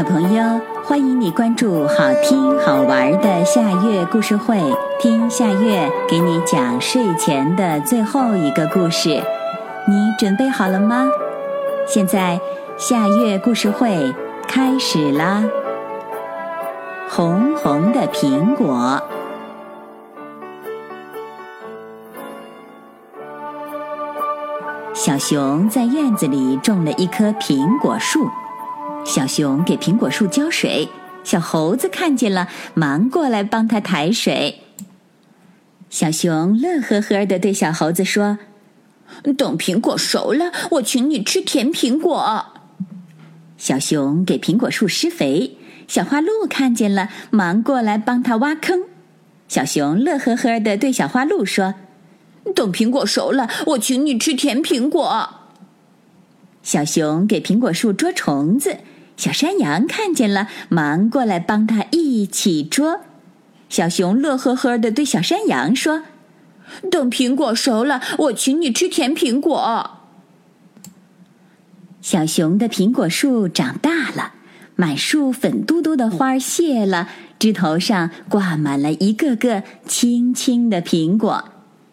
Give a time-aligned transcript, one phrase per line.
[0.00, 4.58] 小朋友，欢迎你关注好听好玩的夏月故事会，
[4.98, 9.10] 听夏月给你讲睡前的最后一个故事。
[9.86, 11.06] 你准备好了吗？
[11.86, 12.40] 现在
[12.78, 14.14] 夏月故事会
[14.48, 15.44] 开始啦！
[17.10, 19.02] 红红的苹果，
[24.94, 28.26] 小熊在院子里种了一棵苹果树。
[29.04, 30.88] 小熊给苹果树浇水，
[31.24, 34.60] 小猴子看见了，忙过来帮他抬水。
[35.88, 38.38] 小熊乐呵呵的对小猴子说
[39.36, 42.46] ：“等苹果熟了，我请你吃甜苹果。”
[43.58, 45.56] 小熊给苹果树施肥，
[45.88, 48.84] 小花鹿看见了，忙过来帮他挖坑。
[49.48, 51.74] 小熊乐呵呵的对小花鹿说
[52.54, 55.38] ：“等苹果熟了，我请你吃甜苹果。”
[56.70, 58.76] 小熊给苹果树捉虫子。
[59.16, 63.00] 小山羊看见了，忙过来帮他一起捉。
[63.68, 66.04] 小熊乐呵呵的对小山羊说
[66.88, 69.98] ：“等苹果熟了，我请你吃甜苹果。”
[72.00, 74.34] 小熊的苹果树长大了，
[74.76, 77.08] 满树粉嘟嘟的花谢了，
[77.40, 81.46] 枝头上挂满了一个个青青的苹果。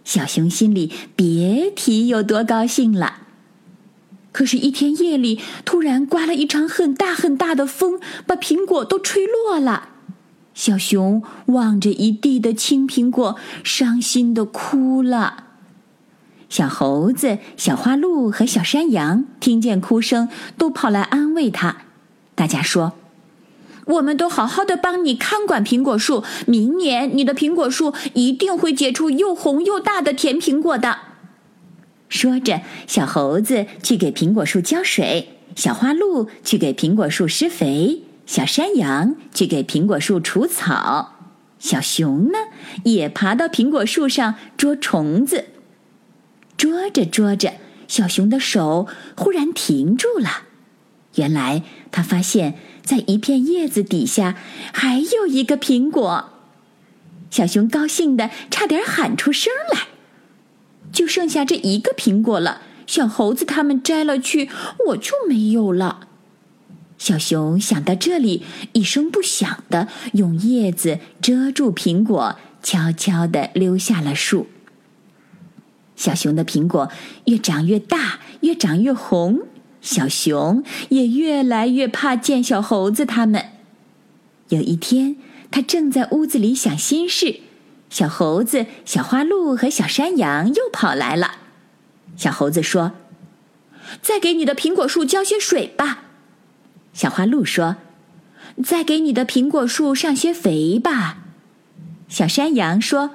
[0.03, 3.22] 小熊心里别提有多高兴了。
[4.38, 9.89] 可是，一天夜里，突然刮了一场很大很大的风，把苹果都吹落了。
[10.53, 15.45] 小熊望着一地的青苹果，伤心的哭了。
[16.49, 21.77] 小猴子、小花鹿和小山羊听见哭声，都跑来安慰他。
[22.35, 22.93] 大家说
[23.97, 30.99] ：“我们都好好的帮你看管苹果树，明年你的苹果树一定会结出又红又大的甜苹果的。”
[32.09, 41.15] 说着，小猴子去给苹果树浇水，小花鹿去给苹果树施肥，小山羊去给苹果树除草，
[41.59, 42.37] 小熊呢
[42.83, 45.45] 也爬到苹果树上捉虫子。
[46.55, 47.54] 捉着捉着，
[47.87, 50.43] 小熊的手忽然停住了。
[51.15, 54.36] 原来他发现，在一片叶子底下
[54.71, 56.30] 还有一个苹果。
[57.30, 59.86] 小熊高兴的差点喊出声来。
[60.92, 64.49] 就剩下这一个苹果了，小猴子他们摘了去，
[64.87, 66.08] 我就没有了。
[66.98, 68.43] 小熊想到这里，
[68.73, 74.47] 一声不响的用叶子遮住苹果，悄悄的溜下了树。
[75.95, 76.89] 小熊的苹果
[77.26, 79.42] 越长越大，越长越红，
[79.81, 83.45] 小熊也越来越怕见小猴子他们。
[84.49, 85.17] 有一天，
[85.52, 87.42] 他正在屋子里想心事。
[87.89, 91.36] 小猴子、小花鹿和小山羊又跑来了。
[92.15, 92.93] 小猴子说
[94.02, 96.03] ：“再给你的苹果树浇些水吧。”
[96.93, 97.77] 小花鹿说
[98.64, 101.20] ：“再给你的苹果树上些肥吧。”
[102.09, 103.11] 小山羊说：“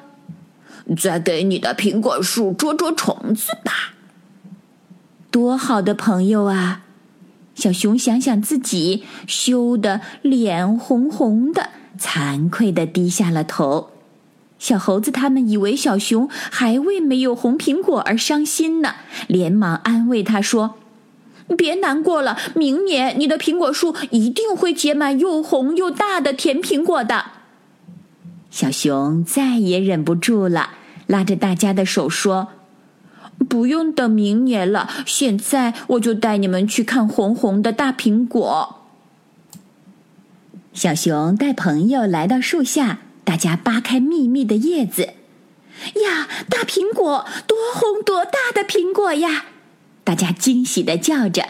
[0.96, 3.94] 再给你的苹果树捉捉虫子吧。”
[5.30, 6.82] 多好的朋友啊！
[7.54, 13.90] 小熊想想自己，羞得脸红红的，惭愧的低下了头。
[14.62, 18.94] 小猴子他们以为小熊还为没有红苹果而伤心呢，
[19.26, 20.76] 连忙安慰他说
[21.58, 27.24] ：“别难过了，明年你的苹果树一定会结满又红又大的甜苹果的。”
[28.52, 30.74] 小熊再也忍不住了，
[31.08, 32.50] 拉着大家的手说
[33.48, 38.76] ：“不用等明年了，现在我就带你们去看红红的大苹果。”
[40.72, 43.00] 小熊带朋友来到树下。
[43.24, 45.02] 大家扒开密密的叶子，
[46.02, 49.44] 呀，大苹果，多红多大的苹果呀！
[50.04, 51.44] 大家惊喜的叫着。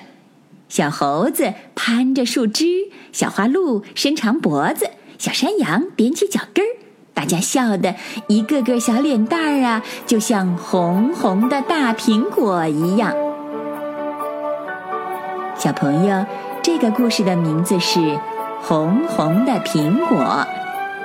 [0.68, 6.68] 小猴子攀着树枝，小花鹿伸长脖子，小山羊踮起脚跟儿。
[7.14, 7.94] 大家笑得
[8.28, 13.14] 一个个小脸蛋儿啊，就像红红的大苹果一样。
[15.56, 16.24] 小朋友，
[16.62, 18.00] 这个故事的名字是
[18.62, 20.18] 《红红的苹果》。